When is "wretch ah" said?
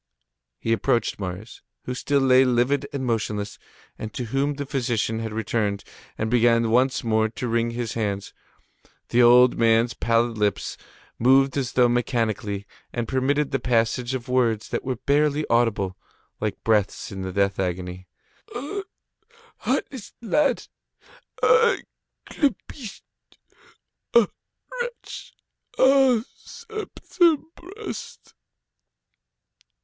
24.81-26.23